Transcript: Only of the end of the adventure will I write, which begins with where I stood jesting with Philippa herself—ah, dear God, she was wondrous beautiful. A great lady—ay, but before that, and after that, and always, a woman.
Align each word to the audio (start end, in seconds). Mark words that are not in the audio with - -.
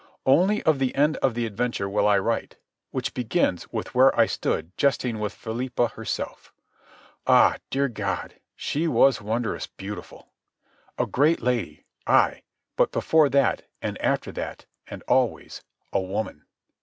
Only 0.25 0.63
of 0.63 0.79
the 0.79 0.95
end 0.95 1.17
of 1.17 1.35
the 1.35 1.45
adventure 1.45 1.87
will 1.87 2.07
I 2.07 2.17
write, 2.17 2.57
which 2.89 3.13
begins 3.13 3.71
with 3.71 3.93
where 3.93 4.19
I 4.19 4.25
stood 4.25 4.75
jesting 4.75 5.19
with 5.19 5.31
Philippa 5.31 5.89
herself—ah, 5.89 7.57
dear 7.69 7.87
God, 7.87 8.33
she 8.55 8.87
was 8.87 9.21
wondrous 9.21 9.67
beautiful. 9.67 10.29
A 10.97 11.05
great 11.05 11.39
lady—ay, 11.43 12.41
but 12.75 12.91
before 12.91 13.29
that, 13.29 13.67
and 13.79 14.01
after 14.01 14.31
that, 14.31 14.65
and 14.87 15.03
always, 15.07 15.61
a 15.93 16.01
woman. 16.01 16.47